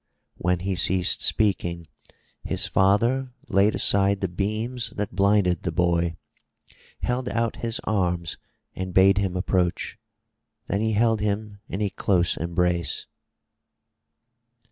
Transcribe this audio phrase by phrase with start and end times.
[0.37, 1.85] When he ceased speaking,
[2.43, 6.17] his father laid aside the beams that blinded the boy,
[7.01, 8.39] held out his arms
[8.75, 9.99] and bade him approach.
[10.65, 13.05] Then he held him in a close embrace.